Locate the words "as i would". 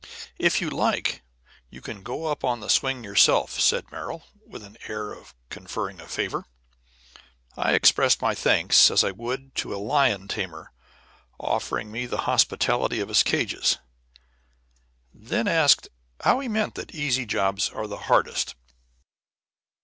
8.89-9.53